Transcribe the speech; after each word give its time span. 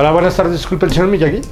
Hola, 0.00 0.12
buenas 0.12 0.34
tardes. 0.34 0.54
Disculpe, 0.54 0.86
el 0.86 0.92
señor 0.92 1.08
Miyagi. 1.08 1.42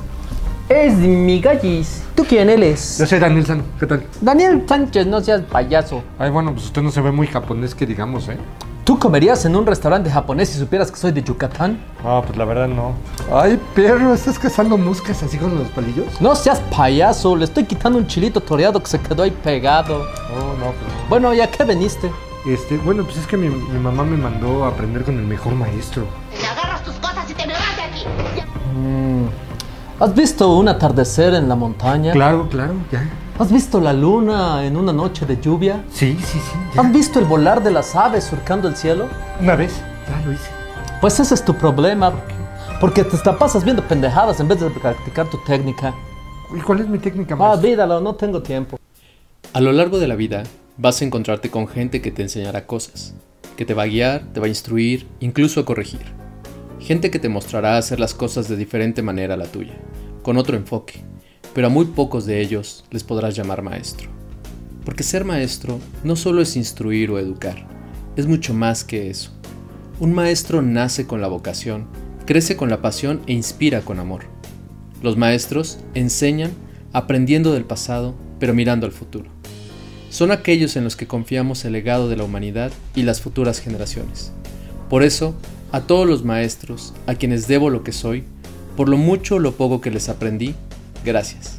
Es 0.71 0.95
mi 0.95 1.38
gallis. 1.38 2.03
¿Tú 2.14 2.24
quién 2.24 2.48
eres? 2.48 2.96
Yo 2.96 3.04
soy 3.04 3.19
Daniel 3.19 3.44
Sano. 3.44 3.62
¿Qué 3.78 3.85
tal? 3.87 4.06
Daniel 4.22 4.64
Sánchez, 4.67 5.06
no 5.06 5.21
seas 5.21 5.42
payaso. 5.42 6.03
Ay, 6.19 6.30
bueno, 6.30 6.54
pues 6.54 6.64
usted 6.64 6.80
no 6.80 6.90
se 6.90 7.03
ve 7.03 7.12
muy 7.12 7.26
japonés 7.26 7.74
que 7.74 7.84
digamos, 7.84 8.26
¿eh? 8.30 8.38
¿Tú 8.84 8.98
comerías 8.98 9.44
en 9.44 9.54
un 9.54 9.66
restaurante 9.66 10.08
japonés 10.11 10.48
si 10.48 10.58
supieras 10.58 10.90
que 10.90 10.97
soy 10.97 11.12
de 11.12 11.22
Yucatán? 11.22 11.79
Ah, 12.03 12.22
pues 12.24 12.38
la 12.38 12.47
verdad 12.47 12.69
no. 12.69 12.94
Ay, 13.30 13.61
perro, 13.74 14.15
¿estás 14.15 14.38
cazando 14.38 14.78
moscas 14.78 15.22
así 15.22 15.37
con 15.37 15.54
los 15.54 15.69
palillos? 15.69 16.19
No 16.19 16.34
seas 16.34 16.59
payaso, 16.74 17.37
le 17.37 17.45
estoy 17.45 17.65
quitando 17.65 17.98
un 17.98 18.06
chilito 18.06 18.41
toreado 18.41 18.83
que 18.83 18.88
se 18.88 18.98
quedó 18.98 19.24
ahí 19.24 19.30
pegado. 19.30 20.05
Oh, 20.34 20.56
no, 20.59 20.73
pues 20.73 20.91
no. 20.91 21.09
Bueno, 21.10 21.34
¿y 21.34 21.42
a 21.42 21.51
qué 21.51 21.65
veniste? 21.65 22.10
Este, 22.46 22.78
bueno, 22.78 23.05
pues 23.05 23.19
es 23.19 23.27
que 23.27 23.37
mi, 23.37 23.51
mi 23.51 23.78
mamá 23.78 24.05
me 24.05 24.16
mandó 24.16 24.65
a 24.65 24.69
aprender 24.69 25.05
con 25.05 25.19
el 25.19 25.27
mejor 25.27 25.55
maestro. 25.55 26.07
¿Has 30.01 30.15
visto 30.15 30.57
un 30.57 30.69
atardecer 30.69 31.34
en 31.34 31.48
la 31.48 31.57
montaña? 31.57 32.12
Claro, 32.12 32.48
claro, 32.48 32.75
ya. 32.93 33.09
¿Has 33.38 33.51
visto 33.52 33.80
la 33.80 33.93
luna 33.93 34.65
en 34.65 34.77
una 34.77 34.93
noche 34.93 35.27
de 35.27 35.41
lluvia? 35.41 35.83
Sí, 35.93 36.16
sí, 36.21 36.38
sí. 36.38 36.59
ya. 36.74 36.83
¿Has 36.83 36.93
visto 36.93 37.19
el 37.19 37.24
volar 37.24 37.62
de 37.62 37.71
las 37.73 37.95
aves 37.97 38.24
surcando 38.24 38.69
el 38.69 38.77
cielo? 38.77 39.07
Una 39.41 39.57
vez, 39.57 39.73
ya 40.09 40.24
lo 40.24 40.33
hice. 40.33 40.51
Pues 41.01 41.19
ese 41.19 41.34
es 41.34 41.45
tu 41.45 41.55
problema, 41.55 42.12
porque 42.80 43.02
te 43.05 43.16
la 43.24 43.37
pasas 43.38 43.65
viendo 43.65 43.83
pendejadas 43.83 44.38
en 44.41 44.48
vez 44.48 44.61
de 44.61 44.71
practicar 44.71 45.29
tu 45.29 45.38
técnica. 45.45 45.95
¿Y 46.57 46.60
cuál 46.60 46.80
es 46.80 46.88
mi 46.88 46.99
técnica, 46.99 47.35
Ah, 47.35 47.38
maestro? 47.38 47.60
olvídalo, 47.69 48.01
no 48.01 48.15
tengo 48.15 48.41
tiempo. 48.43 48.79
A 49.52 49.60
lo 49.60 49.73
largo 49.73 49.99
de 49.99 50.07
la 50.09 50.15
vida 50.15 50.45
vas 50.77 51.01
a 51.02 51.05
encontrarte 51.05 51.51
con 51.51 51.66
gente 51.69 52.01
que 52.01 52.10
te 52.12 52.23
enseñará 52.23 52.66
cosas, 52.66 53.15
que 53.57 53.65
te 53.65 53.74
va 53.74 53.83
a 53.85 53.87
guiar, 53.87 54.23
te 54.33 54.38
va 54.41 54.46
a 54.46 54.49
instruir, 54.49 55.09
incluso 55.21 55.60
a 55.60 55.65
corregir. 55.65 56.01
Gente 56.80 57.10
que 57.10 57.19
te 57.19 57.29
mostrará 57.29 57.76
hacer 57.76 57.99
las 57.99 58.15
cosas 58.15 58.49
de 58.49 58.57
diferente 58.57 59.02
manera 59.02 59.35
a 59.35 59.37
la 59.37 59.46
tuya, 59.46 59.74
con 60.29 60.37
otro 60.37 60.59
enfoque, 60.59 61.01
pero 61.54 61.68
a 61.68 61.71
muy 61.71 61.87
pocos 61.87 62.26
de 62.26 62.43
ellos 62.43 62.84
les 62.90 63.02
podrás 63.02 63.34
llamar 63.34 63.62
maestro. 63.62 64.10
Porque 64.84 65.02
ser 65.02 65.24
maestro 65.24 65.80
no 66.04 66.16
solo 66.16 66.42
es 66.42 66.54
instruir 66.54 67.10
o 67.10 67.18
educar, 67.18 67.66
es 68.14 68.26
mucho 68.26 68.52
más 68.52 68.84
que 68.84 69.08
eso. 69.08 69.32
Un 70.00 70.12
maestro 70.12 70.60
nace 70.60 71.06
con 71.06 71.22
la 71.22 71.28
vocación, 71.28 71.86
crece 72.26 72.58
con 72.58 72.68
la 72.68 72.82
pasión 72.82 73.22
e 73.26 73.32
inspira 73.32 73.80
con 73.80 74.00
amor. 74.00 74.24
Los 75.00 75.16
maestros 75.16 75.78
enseñan 75.94 76.50
aprendiendo 76.92 77.54
del 77.54 77.64
pasado, 77.64 78.14
pero 78.38 78.52
mirando 78.52 78.84
al 78.84 78.92
futuro. 78.92 79.30
Son 80.10 80.30
aquellos 80.30 80.76
en 80.76 80.84
los 80.84 80.94
que 80.94 81.06
confiamos 81.06 81.64
el 81.64 81.72
legado 81.72 82.10
de 82.10 82.18
la 82.18 82.24
humanidad 82.24 82.70
y 82.94 83.04
las 83.04 83.22
futuras 83.22 83.60
generaciones. 83.60 84.30
Por 84.90 85.04
eso, 85.04 85.34
a 85.72 85.80
todos 85.80 86.06
los 86.06 86.22
maestros, 86.22 86.92
a 87.06 87.14
quienes 87.14 87.48
debo 87.48 87.70
lo 87.70 87.82
que 87.82 87.92
soy, 87.92 88.24
por 88.78 88.88
lo 88.88 88.96
mucho 88.96 89.34
o 89.34 89.38
lo 89.40 89.54
poco 89.54 89.80
que 89.80 89.90
les 89.90 90.08
aprendí, 90.08 90.54
gracias. 91.04 91.58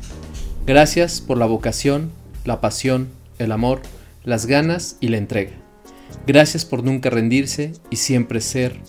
Gracias 0.66 1.20
por 1.20 1.38
la 1.38 1.48
vocación, 1.48 2.11
la 2.45 2.61
pasión, 2.61 3.09
el 3.39 3.52
amor, 3.52 3.81
las 4.23 4.45
ganas 4.45 4.95
y 5.02 5.09
la 5.09 5.17
entrega. 5.17 5.52
Gracias 6.26 6.64
por 6.64 6.81
nunca 6.81 7.09
rendirse 7.09 7.73
y 7.89 7.98
siempre 7.98 8.39
ser 8.39 8.80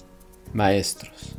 maestros. 0.53 1.35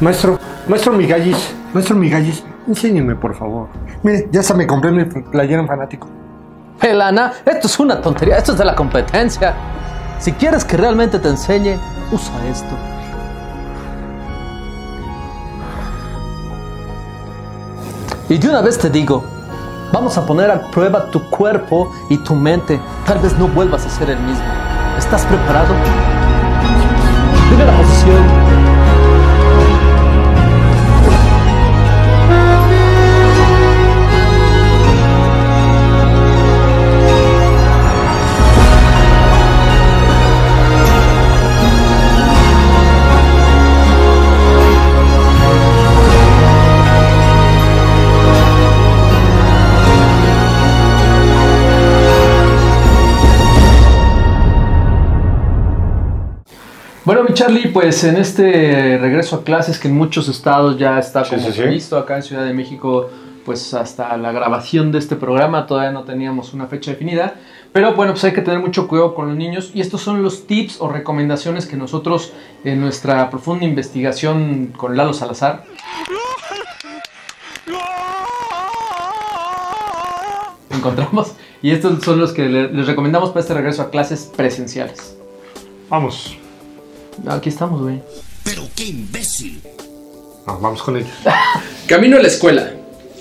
Maestro, 0.00 0.40
maestro 0.66 0.94
Migallis, 0.94 1.54
maestro 1.72 1.94
Migallis, 1.94 2.42
enséñeme, 2.66 3.14
por 3.14 3.36
favor. 3.36 3.68
Mire, 4.02 4.28
ya 4.32 4.42
se 4.42 4.52
me 4.52 4.66
compré 4.66 4.90
mi 4.90 5.04
playera 5.04 5.62
en 5.62 5.68
fanático. 5.68 6.08
Pelana, 6.80 7.34
esto 7.46 7.68
es 7.68 7.78
una 7.78 8.02
tontería, 8.02 8.38
esto 8.38 8.50
es 8.50 8.58
de 8.58 8.64
la 8.64 8.74
competencia. 8.74 9.54
Si 10.18 10.32
quieres 10.32 10.64
que 10.64 10.76
realmente 10.76 11.20
te 11.20 11.28
enseñe, 11.28 11.78
usa 12.10 12.32
esto. 12.46 12.74
Y 18.28 18.38
de 18.38 18.48
una 18.48 18.62
vez 18.62 18.78
te 18.78 18.88
digo, 18.88 19.22
vamos 19.92 20.16
a 20.16 20.24
poner 20.24 20.50
a 20.50 20.70
prueba 20.70 21.10
tu 21.10 21.22
cuerpo 21.28 21.92
y 22.08 22.16
tu 22.18 22.34
mente. 22.34 22.80
Tal 23.06 23.18
vez 23.18 23.36
no 23.38 23.48
vuelvas 23.48 23.84
a 23.84 23.90
ser 23.90 24.10
el 24.10 24.18
mismo. 24.20 24.44
¿Estás 24.98 25.24
preparado? 25.26 25.74
Primera 27.48 27.70
posición. 27.76 27.83
Charlie, 57.46 57.68
pues 57.68 58.02
en 58.04 58.16
este 58.16 58.96
regreso 58.98 59.36
a 59.36 59.44
clases 59.44 59.78
que 59.78 59.88
en 59.88 59.94
muchos 59.96 60.28
estados 60.28 60.78
ya 60.78 60.98
está 60.98 61.24
como 61.28 61.40
sí, 61.42 61.52
sí. 61.52 61.58
previsto, 61.60 61.98
acá 61.98 62.16
en 62.16 62.22
Ciudad 62.22 62.44
de 62.44 62.54
México, 62.54 63.10
pues 63.44 63.74
hasta 63.74 64.16
la 64.16 64.32
grabación 64.32 64.90
de 64.92 64.98
este 64.98 65.14
programa 65.16 65.66
todavía 65.66 65.92
no 65.92 66.04
teníamos 66.04 66.54
una 66.54 66.66
fecha 66.66 66.92
definida. 66.92 67.34
Pero 67.72 67.92
bueno, 67.94 68.12
pues 68.12 68.24
hay 68.24 68.32
que 68.32 68.40
tener 68.40 68.60
mucho 68.60 68.88
cuidado 68.88 69.14
con 69.14 69.26
los 69.28 69.36
niños 69.36 69.72
y 69.74 69.80
estos 69.82 70.00
son 70.00 70.22
los 70.22 70.46
tips 70.46 70.80
o 70.80 70.88
recomendaciones 70.88 71.66
que 71.66 71.76
nosotros 71.76 72.32
en 72.64 72.80
nuestra 72.80 73.28
profunda 73.28 73.64
investigación 73.66 74.72
con 74.76 74.96
Lalo 74.96 75.12
Salazar 75.12 75.64
encontramos 80.70 81.32
y 81.62 81.70
estos 81.70 82.02
son 82.04 82.20
los 82.20 82.32
que 82.32 82.48
le- 82.48 82.72
les 82.72 82.86
recomendamos 82.86 83.30
para 83.30 83.40
este 83.40 83.54
regreso 83.54 83.82
a 83.82 83.90
clases 83.90 84.30
presenciales. 84.36 85.16
Vamos. 85.88 86.36
Aquí 87.28 87.48
estamos, 87.48 87.80
güey. 87.82 88.02
Pero 88.44 88.62
qué 88.74 88.84
imbécil. 88.84 89.62
No, 90.46 90.58
vamos 90.58 90.82
con 90.82 90.96
ellos. 90.96 91.10
Camino 91.86 92.16
a 92.16 92.20
la 92.20 92.28
escuela. 92.28 92.72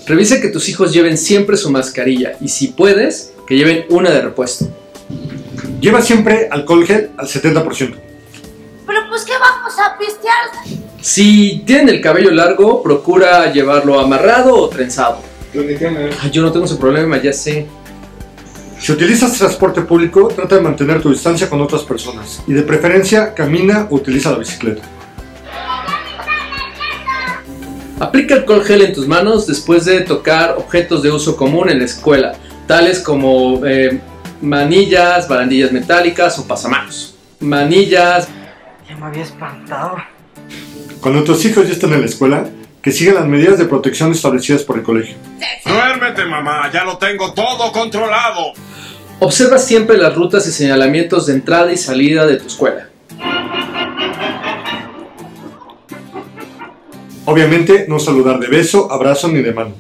Revisa 0.06 0.42
que 0.42 0.50
tus 0.50 0.68
hijos 0.68 0.92
lleven 0.94 1.18
siempre 1.18 1.56
su 1.56 1.72
mascarilla 1.72 2.34
y 2.42 2.50
si 2.50 2.68
puedes, 2.68 3.34
que 3.48 3.56
lleven 3.56 3.86
una 3.90 4.12
de 4.12 4.22
repuesto. 4.22 4.68
Lleva 5.80 6.02
siempre 6.02 6.50
alcohol 6.52 6.86
gel 6.86 7.12
al 7.18 7.28
70%. 7.28 7.96
Pero 8.86 9.00
pues, 9.10 9.24
¿qué 9.24 9.34
vamos 9.40 9.74
a 9.80 9.98
pistear? 9.98 10.82
Si 11.02 11.64
tienen 11.66 11.90
el 11.90 12.02
cabello 12.02 12.32
largo, 12.32 12.82
procura 12.82 13.52
llevarlo 13.52 14.00
amarrado 14.00 14.56
o 14.56 14.70
trenzado. 14.70 15.20
Ay, 15.54 16.32
yo 16.32 16.42
no 16.42 16.52
tengo 16.52 16.66
ese 16.66 16.76
problema, 16.76 17.22
ya 17.22 17.32
sé. 17.32 17.68
Si 18.84 18.92
utilizas 18.92 19.38
transporte 19.38 19.82
público, 19.84 20.28
trata 20.28 20.56
de 20.56 20.62
mantener 20.62 21.02
tu 21.02 21.10
distancia 21.10 21.50
con 21.50 21.62
otras 21.62 21.84
personas 21.84 22.44
y 22.46 22.52
de 22.52 22.64
preferencia 22.64 23.34
camina 23.34 23.88
o 23.90 23.96
utiliza 23.96 24.32
la 24.32 24.40
bicicleta. 24.40 24.82
Aplica 27.98 28.36
alcohol 28.36 28.62
gel 28.66 28.82
en 28.82 28.94
tus 28.94 29.08
manos 29.08 29.48
después 29.48 29.86
de 29.86 30.02
tocar 30.02 30.56
objetos 30.58 31.02
de 31.02 31.12
uso 31.12 31.38
común 31.38 31.70
en 31.70 31.80
la 31.80 31.86
escuela, 31.86 32.34
tales 32.68 33.00
como 33.00 33.66
eh, 33.66 34.02
manillas, 34.42 35.30
barandillas 35.30 35.72
metálicas 35.72 36.38
o 36.40 36.46
pasamanos. 36.46 37.16
Manillas, 37.40 38.28
Ya 38.90 38.98
me 38.98 39.06
había 39.06 39.24
espantado. 39.24 39.96
Cuando 41.00 41.24
tus 41.24 41.46
hijos 41.46 41.68
ya 41.68 41.72
están 41.72 41.94
en 41.94 42.02
la 42.02 42.08
escuela, 42.08 42.50
que 42.84 42.92
sigan 42.92 43.16
las 43.16 43.26
medidas 43.26 43.58
de 43.58 43.66
protección 43.66 44.12
establecidas 44.12 44.64
por 44.64 44.78
el 44.78 44.84
colegio. 44.84 45.16
Duérmete, 45.66 46.26
mamá. 46.26 46.70
Ya 46.72 46.84
lo 46.84 46.98
tengo 46.98 47.34
todo 47.34 47.72
controlado. 47.72 48.52
Observa 49.20 49.58
siempre 49.58 49.98
las 49.98 50.14
rutas 50.14 50.46
y 50.48 50.52
señalamientos 50.52 51.28
de 51.28 51.34
entrada 51.34 51.72
y 51.72 51.78
salida 51.78 52.28
de 52.28 52.36
tu 52.36 52.48
escuela. 52.48 52.90
Obviamente, 57.24 57.86
no 57.88 58.00
saludar 58.00 58.40
de 58.40 58.48
beso, 58.50 58.92
abrazo 58.92 59.30
ni 59.30 59.42
de 59.42 59.54
mano. 59.54 59.72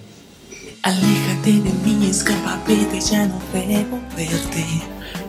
Aléjate 0.83 1.51
de 1.51 1.73
mí, 1.83 2.07
escapapete, 2.09 3.01
ya 3.01 3.25
no 3.25 3.41
debo 3.51 3.99
verte. 4.15 4.65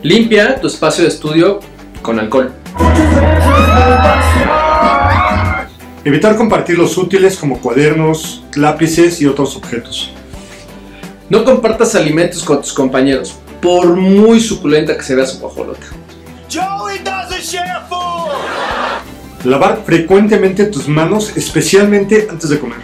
Limpia 0.01 0.61
tu 0.61 0.67
espacio 0.67 1.03
de 1.03 1.09
estudio 1.09 1.59
con 2.01 2.21
alcohol. 2.21 2.53
Evitar 6.05 6.35
compartir 6.35 6.77
los 6.77 6.99
útiles 6.99 7.35
como 7.35 7.59
cuadernos, 7.59 8.43
lápices 8.53 9.19
y 9.21 9.25
otros 9.25 9.55
objetos. 9.55 10.11
No 11.31 11.43
compartas 11.43 11.95
alimentos 11.95 12.43
con 12.43 12.61
tus 12.61 12.73
compañeros, 12.73 13.33
por 13.59 13.95
muy 13.95 14.39
suculenta 14.39 14.95
que 14.95 15.01
se 15.01 15.15
vea 15.15 15.25
su 15.25 15.41
pajolota. 15.41 15.87
Joey 16.53 16.99
doesn't 16.99 17.41
share 17.41 17.81
food. 17.89 19.49
Lavar 19.49 19.81
frecuentemente 19.83 20.65
tus 20.65 20.87
manos, 20.87 21.35
especialmente 21.35 22.27
antes 22.29 22.51
de 22.51 22.59
comer. 22.59 22.77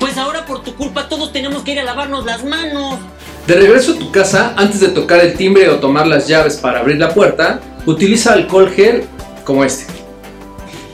Pues 0.00 0.18
ahora 0.18 0.44
por 0.44 0.64
tu 0.64 0.74
culpa 0.74 1.08
todos 1.08 1.32
tenemos 1.32 1.62
que 1.62 1.74
ir 1.74 1.78
a 1.78 1.84
lavarnos 1.84 2.24
las 2.24 2.44
manos. 2.44 2.98
De 3.46 3.54
regreso 3.54 3.92
a 3.92 3.98
tu 4.00 4.10
casa, 4.10 4.54
antes 4.56 4.80
de 4.80 4.88
tocar 4.88 5.20
el 5.20 5.34
timbre 5.34 5.68
o 5.68 5.76
tomar 5.78 6.08
las 6.08 6.26
llaves 6.26 6.56
para 6.56 6.80
abrir 6.80 6.98
la 6.98 7.14
puerta, 7.14 7.60
utiliza 7.86 8.32
alcohol 8.32 8.68
gel 8.68 9.04
como 9.44 9.62
este. 9.62 9.86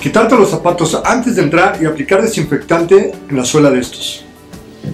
Quitarte 0.05 0.37
los 0.37 0.51
zapatos 0.51 1.01
antes 1.03 1.35
de 1.35 1.41
entrar 1.41 1.79
y 1.81 1.87
aplicar 1.87 2.21
desinfectante 2.21 3.13
en 3.31 3.37
la 3.39 3.43
suela 3.43 3.71
de 3.71 3.81
estos. 3.81 4.23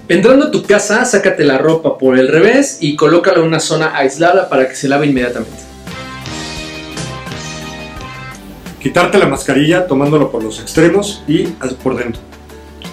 Entrando 0.09 0.47
a 0.47 0.51
tu 0.53 0.62
casa, 0.62 1.05
sácate 1.05 1.43
la 1.43 1.59
ropa 1.59 1.99
por 1.99 2.17
el 2.17 2.29
revés 2.29 2.79
y 2.81 2.95
colócala 2.95 3.39
en 3.39 3.47
una 3.49 3.59
zona 3.59 3.97
aislada 3.97 4.49
para 4.49 4.69
que 4.69 4.77
se 4.77 4.87
lave 4.87 5.09
inmediatamente. 5.09 5.57
Quitarte 8.81 9.19
la 9.19 9.27
mascarilla 9.27 9.89
tomándolo 9.89 10.31
por 10.31 10.45
los 10.45 10.61
extremos 10.61 11.25
y 11.27 11.43
por 11.83 11.97
dentro. 11.97 12.23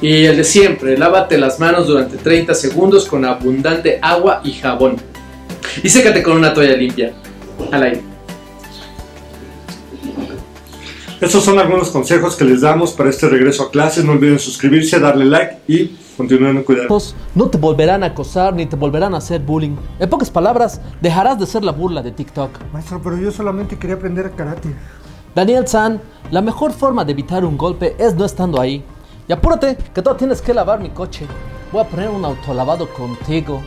Y 0.01 0.25
el 0.25 0.37
de 0.37 0.43
siempre, 0.43 0.97
lávate 0.97 1.37
las 1.37 1.59
manos 1.59 1.85
durante 1.85 2.17
30 2.17 2.55
segundos 2.55 3.05
con 3.05 3.25
abundante 3.25 3.99
agua 4.01 4.41
y 4.43 4.53
jabón. 4.53 4.97
Y 5.83 5.89
sécate 5.89 6.23
con 6.23 6.35
una 6.35 6.51
toalla 6.51 6.75
limpia. 6.77 7.13
Al 7.71 7.83
aire. 7.83 8.16
Estos 11.19 11.43
son 11.43 11.57
algunos 11.57 11.89
consejos 11.89 12.35
que 12.35 12.45
les 12.45 12.61
damos 12.61 12.93
para 12.93 13.09
este 13.09 13.27
regreso 13.27 13.63
a 13.63 13.71
clases. 13.71 14.05
No 14.05 14.11
olviden 14.11 14.37
suscribirse, 14.37 14.99
darle 14.99 15.25
like 15.25 15.61
y 15.67 15.97
continúen 16.15 16.61
cuidando. 16.61 17.01
No 17.33 17.49
te 17.49 17.57
volverán 17.57 18.03
a 18.03 18.07
acosar 18.07 18.53
ni 18.53 18.67
te 18.67 18.75
volverán 18.75 19.15
a 19.15 19.17
hacer 19.17 19.41
bullying. 19.41 19.75
En 19.99 20.09
pocas 20.09 20.29
palabras, 20.29 20.79
dejarás 21.01 21.39
de 21.39 21.47
ser 21.47 21.63
la 21.63 21.71
burla 21.71 22.03
de 22.03 22.11
TikTok. 22.11 22.51
Maestro, 22.71 23.01
pero 23.03 23.17
yo 23.17 23.31
solamente 23.31 23.79
quería 23.79 23.95
aprender 23.95 24.31
karate. 24.35 24.75
Daniel 25.33 25.67
San, 25.67 25.99
la 26.29 26.41
mejor 26.41 26.71
forma 26.71 27.03
de 27.03 27.13
evitar 27.13 27.43
un 27.43 27.57
golpe 27.57 27.95
es 27.97 28.13
no 28.13 28.23
estando 28.23 28.61
ahí. 28.61 28.83
Y 29.27 29.33
apúrate, 29.33 29.75
que 29.95 30.01
tú 30.03 30.13
tienes 30.13 30.39
que 30.39 30.53
lavar 30.53 30.79
mi 30.79 30.89
coche. 30.89 31.25
Voy 31.71 31.81
a 31.81 31.85
poner 31.85 32.09
un 32.09 32.25
autolavado 32.25 32.87
contigo. 32.93 33.61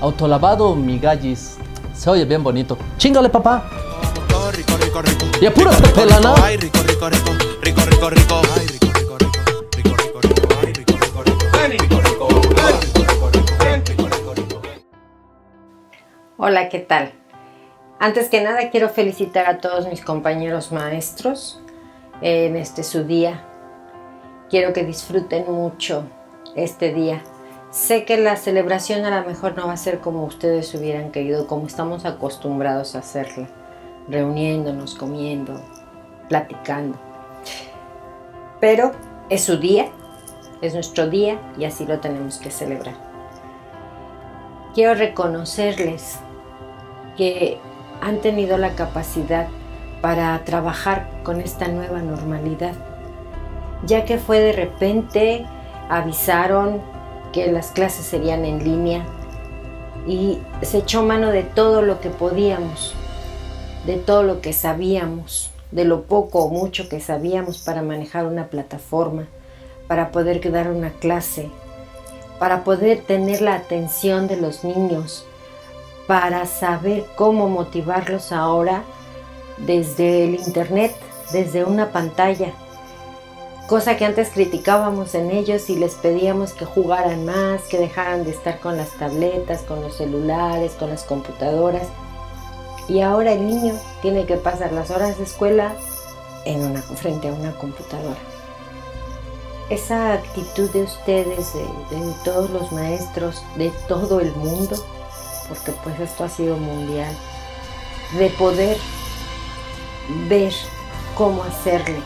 Autolavado 0.00 0.76
migallis. 0.76 1.56
Se 1.94 2.10
oye 2.10 2.26
bien 2.26 2.42
bonito. 2.42 2.76
Chingale, 2.98 3.30
papá. 3.30 3.64
Y 5.40 5.50
pelana. 5.50 6.34
Hola, 16.36 16.68
¿qué 16.68 16.78
tal? 16.80 17.12
Antes 17.98 18.28
que 18.28 18.42
nada 18.42 18.70
quiero 18.70 18.88
felicitar 18.88 19.46
a 19.46 19.58
todos 19.58 19.86
mis 19.88 20.04
compañeros 20.04 20.72
maestros 20.72 21.60
en 22.20 22.56
este 22.56 22.82
su 22.82 23.04
día. 23.04 23.44
Quiero 24.50 24.72
que 24.72 24.84
disfruten 24.84 25.44
mucho 25.50 26.04
este 26.56 26.92
día. 26.92 27.22
Sé 27.70 28.04
que 28.04 28.18
la 28.18 28.36
celebración 28.36 29.04
a 29.04 29.20
lo 29.20 29.26
mejor 29.26 29.56
no 29.56 29.66
va 29.66 29.72
a 29.72 29.76
ser 29.76 30.00
como 30.00 30.24
ustedes 30.24 30.74
hubieran 30.74 31.10
querido, 31.10 31.46
como 31.46 31.66
estamos 31.66 32.04
acostumbrados 32.04 32.94
a 32.94 32.98
hacerla, 32.98 33.48
reuniéndonos, 34.08 34.94
comiendo, 34.94 35.60
platicando. 36.28 36.98
Pero 38.60 38.92
es 39.28 39.44
su 39.44 39.58
día, 39.58 39.86
es 40.60 40.74
nuestro 40.74 41.08
día 41.08 41.38
y 41.58 41.64
así 41.64 41.84
lo 41.86 42.00
tenemos 42.00 42.38
que 42.38 42.50
celebrar. 42.50 42.94
Quiero 44.74 44.94
reconocerles 44.94 46.18
que 47.16 47.58
han 48.00 48.20
tenido 48.20 48.56
la 48.58 48.74
capacidad 48.74 49.48
para 50.00 50.42
trabajar 50.44 51.08
con 51.22 51.40
esta 51.40 51.68
nueva 51.68 52.00
normalidad, 52.00 52.74
ya 53.84 54.04
que 54.04 54.18
fue 54.18 54.40
de 54.40 54.52
repente, 54.52 55.46
avisaron 55.88 56.80
que 57.32 57.50
las 57.50 57.70
clases 57.70 58.06
serían 58.06 58.44
en 58.44 58.62
línea 58.62 59.04
y 60.06 60.38
se 60.62 60.78
echó 60.78 61.02
mano 61.02 61.30
de 61.30 61.42
todo 61.42 61.82
lo 61.82 62.00
que 62.00 62.10
podíamos, 62.10 62.94
de 63.86 63.96
todo 63.96 64.22
lo 64.22 64.40
que 64.40 64.52
sabíamos, 64.52 65.50
de 65.70 65.84
lo 65.84 66.02
poco 66.02 66.44
o 66.44 66.48
mucho 66.48 66.88
que 66.88 67.00
sabíamos 67.00 67.58
para 67.58 67.82
manejar 67.82 68.26
una 68.26 68.48
plataforma, 68.48 69.26
para 69.88 70.10
poder 70.10 70.50
dar 70.52 70.70
una 70.70 70.90
clase, 70.90 71.50
para 72.38 72.64
poder 72.64 73.02
tener 73.02 73.40
la 73.40 73.54
atención 73.54 74.28
de 74.28 74.36
los 74.36 74.64
niños, 74.64 75.24
para 76.06 76.46
saber 76.46 77.04
cómo 77.16 77.48
motivarlos 77.48 78.32
ahora 78.32 78.82
desde 79.58 80.24
el 80.24 80.34
internet, 80.34 80.94
desde 81.32 81.64
una 81.64 81.90
pantalla. 81.90 82.52
Cosa 83.68 83.96
que 83.96 84.04
antes 84.04 84.30
criticábamos 84.30 85.14
en 85.14 85.30
ellos 85.30 85.70
y 85.70 85.76
les 85.76 85.94
pedíamos 85.94 86.52
que 86.52 86.64
jugaran 86.64 87.24
más, 87.24 87.62
que 87.62 87.78
dejaran 87.78 88.24
de 88.24 88.32
estar 88.32 88.58
con 88.60 88.76
las 88.76 88.90
tabletas, 88.98 89.62
con 89.62 89.80
los 89.80 89.96
celulares, 89.96 90.72
con 90.72 90.90
las 90.90 91.04
computadoras. 91.04 91.86
Y 92.88 93.00
ahora 93.00 93.32
el 93.32 93.46
niño 93.46 93.74
tiene 94.00 94.26
que 94.26 94.36
pasar 94.36 94.72
las 94.72 94.90
horas 94.90 95.18
de 95.18 95.24
escuela 95.24 95.74
en 96.44 96.82
frente 96.96 97.28
a 97.28 97.32
una 97.32 97.52
computadora. 97.52 98.18
Esa 99.70 100.14
actitud 100.14 100.68
de 100.70 100.82
ustedes, 100.82 101.54
de, 101.54 101.62
de 101.96 102.14
todos 102.24 102.50
los 102.50 102.72
maestros, 102.72 103.42
de 103.56 103.70
todo 103.88 104.20
el 104.20 104.34
mundo, 104.34 104.76
porque 105.48 105.72
pues 105.84 105.98
esto 106.00 106.24
ha 106.24 106.28
sido 106.28 106.56
mundial, 106.56 107.14
de 108.18 108.28
poder 108.30 108.76
ver 110.28 110.52
cómo 111.16 111.42
hacerle 111.44 112.00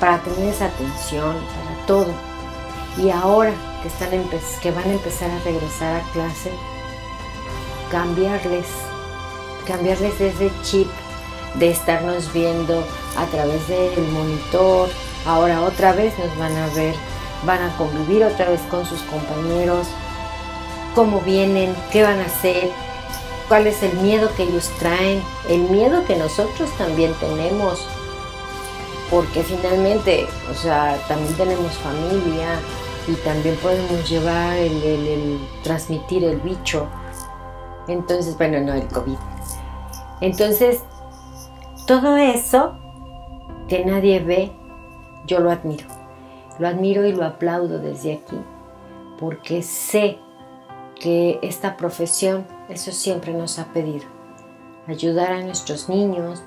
para 0.00 0.18
tener 0.22 0.48
esa 0.48 0.66
atención, 0.66 1.36
para 1.36 1.86
todo. 1.86 2.12
Y 2.96 3.10
ahora 3.10 3.52
que, 3.82 3.88
están 3.88 4.10
que 4.60 4.70
van 4.70 4.84
a 4.84 4.92
empezar 4.92 5.30
a 5.30 5.38
regresar 5.40 6.00
a 6.00 6.12
clase, 6.12 6.50
cambiarles, 7.90 8.66
cambiarles 9.68 10.20
ese 10.20 10.50
chip 10.62 10.88
de 11.54 11.70
estarnos 11.70 12.32
viendo 12.32 12.82
a 13.16 13.26
través 13.26 13.68
del 13.68 14.08
monitor. 14.08 14.88
Ahora 15.26 15.62
otra 15.62 15.92
vez 15.92 16.18
nos 16.18 16.36
van 16.38 16.56
a 16.56 16.66
ver, 16.68 16.94
van 17.44 17.62
a 17.62 17.76
convivir 17.76 18.24
otra 18.24 18.48
vez 18.48 18.60
con 18.70 18.86
sus 18.86 19.00
compañeros, 19.02 19.86
cómo 20.94 21.20
vienen, 21.20 21.76
qué 21.92 22.02
van 22.02 22.18
a 22.20 22.24
hacer, 22.24 22.70
cuál 23.48 23.66
es 23.66 23.82
el 23.82 23.94
miedo 23.98 24.30
que 24.36 24.44
ellos 24.44 24.70
traen, 24.78 25.22
el 25.48 25.60
miedo 25.60 26.04
que 26.06 26.16
nosotros 26.16 26.70
también 26.78 27.12
tenemos, 27.14 27.86
porque 29.10 29.42
finalmente, 29.42 30.26
o 30.50 30.54
sea, 30.54 30.96
también 31.08 31.34
tenemos 31.34 31.72
familia 31.74 32.58
y 33.06 33.14
también 33.24 33.56
podemos 33.56 34.08
llevar 34.08 34.56
el, 34.56 35.40
transmitir 35.62 36.24
el 36.24 36.38
bicho. 36.40 36.86
Entonces, 37.86 38.36
bueno, 38.36 38.60
no 38.60 38.74
el 38.74 38.86
COVID. 38.88 39.16
Entonces, 40.20 40.82
todo 41.86 42.16
eso 42.16 42.76
que 43.68 43.84
nadie 43.84 44.20
ve, 44.20 44.52
yo 45.26 45.40
lo 45.40 45.50
admiro. 45.50 45.86
Lo 46.58 46.68
admiro 46.68 47.06
y 47.06 47.12
lo 47.12 47.24
aplaudo 47.24 47.78
desde 47.78 48.14
aquí, 48.14 48.38
porque 49.18 49.62
sé 49.62 50.18
que 51.00 51.38
esta 51.42 51.76
profesión 51.76 52.46
eso 52.68 52.90
siempre 52.92 53.32
nos 53.32 53.58
ha 53.58 53.66
pedido. 53.66 54.06
Ayudar 54.86 55.32
a 55.32 55.42
nuestros 55.42 55.88
niños, 55.88 56.42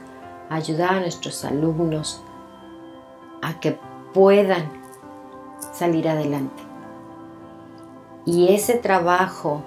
ayudar 0.50 0.96
a 0.96 1.00
nuestros 1.00 1.46
alumnos 1.46 2.22
a 3.42 3.60
que 3.60 3.80
puedan 4.14 4.70
salir 5.72 6.10
adelante. 6.10 6.64
Y 8.26 8.54
ese 8.54 8.76
trabajo, 8.76 9.64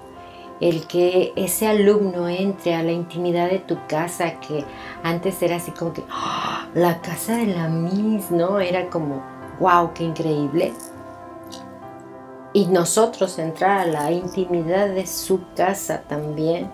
el 0.61 0.87
que 0.87 1.33
ese 1.35 1.67
alumno 1.67 2.29
entre 2.29 2.75
a 2.75 2.83
la 2.83 2.91
intimidad 2.91 3.49
de 3.49 3.59
tu 3.59 3.77
casa, 3.87 4.39
que 4.39 4.63
antes 5.03 5.41
era 5.41 5.57
así 5.57 5.71
como 5.71 5.93
que 5.93 6.03
¡ah! 6.09 6.67
la 6.73 7.01
casa 7.01 7.37
de 7.37 7.47
la 7.47 7.67
Miss, 7.67 8.31
¿no? 8.31 8.59
Era 8.59 8.89
como, 8.89 9.21
wow, 9.59 9.91
qué 9.93 10.03
increíble 10.03 10.73
y 12.55 12.67
nosotros 12.67 13.37
entrar 13.37 13.79
a 13.79 13.85
la 13.85 14.11
intimidad 14.13 14.87
de 14.87 15.05
su 15.05 15.41
casa 15.57 16.03
también, 16.07 16.71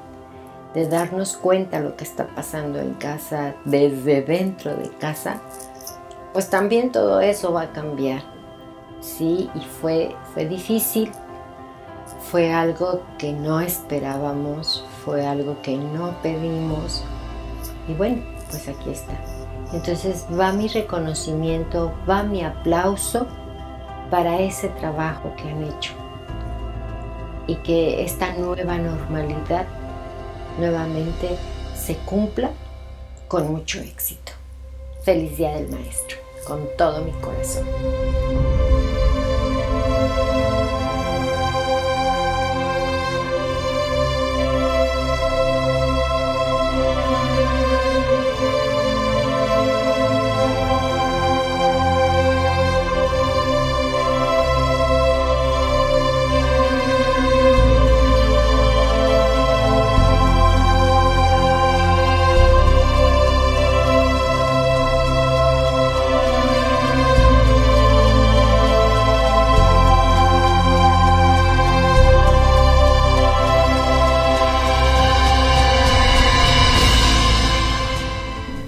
de 0.75 0.87
darnos 0.87 1.35
cuenta 1.35 1.79
lo 1.79 1.97
que 1.97 2.03
está 2.03 2.27
pasando 2.27 2.77
en 2.77 2.93
casa, 2.93 3.55
desde 3.65 4.21
dentro 4.21 4.75
de 4.75 4.89
casa, 4.99 5.41
pues 6.33 6.51
también 6.51 6.91
todo 6.91 7.19
eso 7.19 7.51
va 7.51 7.63
a 7.63 7.73
cambiar. 7.73 8.21
Sí, 8.99 9.49
y 9.55 9.61
fue, 9.61 10.15
fue 10.35 10.45
difícil, 10.45 11.11
fue 12.19 12.51
algo 12.51 13.01
que 13.17 13.33
no 13.33 13.61
esperábamos, 13.61 14.85
fue 15.03 15.25
algo 15.25 15.61
que 15.61 15.77
no 15.77 16.15
pedimos, 16.21 17.03
y 17.87 17.93
bueno, 17.93 18.21
pues 18.49 18.67
aquí 18.67 18.91
está. 18.91 19.13
Entonces 19.73 20.25
va 20.37 20.51
mi 20.51 20.67
reconocimiento, 20.67 21.93
va 22.09 22.23
mi 22.23 22.43
aplauso 22.43 23.27
para 24.09 24.39
ese 24.39 24.67
trabajo 24.69 25.33
que 25.37 25.49
han 25.49 25.63
hecho 25.63 25.93
y 27.47 27.55
que 27.55 28.03
esta 28.03 28.33
nueva 28.33 28.77
normalidad 28.77 29.65
nuevamente 30.59 31.37
se 31.75 31.95
cumpla 31.97 32.51
con 33.27 33.51
mucho 33.51 33.79
éxito. 33.79 34.33
Feliz 35.03 35.37
Día 35.37 35.53
del 35.55 35.69
Maestro, 35.69 36.17
con 36.45 36.61
todo 36.77 37.01
mi 37.01 37.11
corazón. 37.13 37.65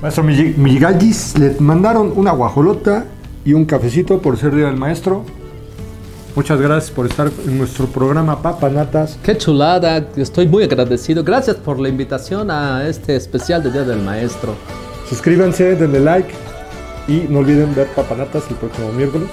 Maestro 0.03 0.24
Milli- 0.24 0.53
Milligallis, 0.57 1.38
le 1.39 1.55
mandaron 1.60 2.12
una 2.15 2.31
guajolota 2.31 3.05
y 3.45 3.53
un 3.53 3.63
cafecito 3.65 4.19
por 4.22 4.38
ser 4.38 4.53
día 4.53 4.65
del 4.65 4.75
maestro. 4.75 5.24
Muchas 6.36 6.60
gracias 6.60 6.91
por 6.91 7.05
estar 7.05 7.31
en 7.48 7.57
nuestro 7.57 7.86
programa 7.88 8.41
Papanatas. 8.41 9.17
Qué 9.24 9.38
chulada, 9.38 10.05
estoy 10.17 10.48
muy 10.48 10.63
agradecido. 10.63 11.24
Gracias 11.24 11.55
por 11.55 11.79
la 11.79 11.88
invitación 11.88 12.51
a 12.51 12.86
este 12.86 13.15
especial 13.15 13.63
de 13.63 13.72
Día 13.72 13.83
del 13.83 14.00
Maestro. 14.00 14.55
Suscríbanse, 15.07 15.75
denle 15.77 16.01
like 16.01 16.29
y 17.07 17.25
no 17.29 17.39
olviden 17.39 17.74
ver 17.74 17.88
Papanatas 17.95 18.43
el 18.50 18.57
próximo 18.57 18.91
miércoles. 18.91 19.29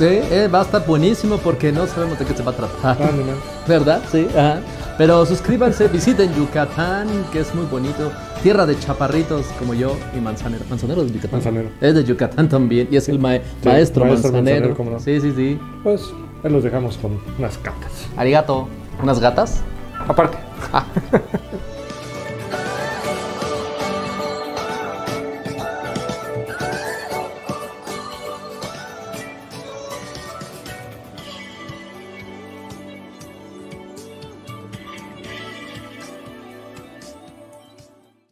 Eh, 0.00 0.24
eh, 0.30 0.48
va 0.52 0.60
a 0.60 0.62
estar 0.62 0.86
buenísimo 0.86 1.36
porque 1.36 1.70
no 1.70 1.86
sabemos 1.86 2.18
de 2.18 2.24
qué 2.24 2.34
se 2.34 2.42
va 2.42 2.52
a 2.52 2.56
tratar. 2.56 2.78
Ah, 2.82 2.96
no. 3.12 3.68
¿Verdad? 3.68 4.00
Sí. 4.10 4.26
Ajá. 4.34 4.58
Pero 4.96 5.26
suscríbanse, 5.26 5.88
visiten 5.88 6.32
Yucatán, 6.34 7.08
que 7.32 7.40
es 7.40 7.54
muy 7.54 7.66
bonito. 7.66 8.12
Tierra 8.42 8.64
de 8.66 8.78
chaparritos 8.78 9.46
como 9.58 9.74
yo 9.74 9.96
y 10.16 10.20
Manzanero. 10.20 10.64
¿Manzanero 10.70 11.02
es 11.02 11.08
de 11.08 11.14
Yucatán? 11.14 11.32
Manzanero. 11.40 11.68
Es 11.80 11.94
de 11.94 12.04
Yucatán 12.04 12.48
también 12.48 12.88
y 12.90 12.96
es 12.96 13.08
el 13.08 13.18
ma- 13.18 13.38
maestro, 13.64 14.04
maestro 14.04 14.32
Manzanero. 14.32 14.68
Manzanero, 14.68 14.90
no. 14.92 15.00
Sí, 15.00 15.20
sí, 15.20 15.32
sí. 15.34 15.58
Pues 15.82 16.02
ahí 16.44 16.52
los 16.52 16.62
dejamos 16.62 16.96
con 16.98 17.18
unas 17.38 17.58
cartas. 17.58 17.90
Arigato. 18.16 18.68
¿Unas 19.02 19.18
gatas? 19.18 19.62
Aparte. 20.06 20.38